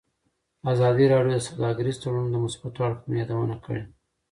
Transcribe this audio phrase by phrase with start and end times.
[0.71, 3.83] ازادي راډیو د سوداګریز تړونونه د مثبتو اړخونو یادونه کړې.